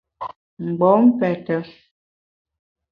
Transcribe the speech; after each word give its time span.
Mgbom 0.65 1.19
pète. 1.19 1.51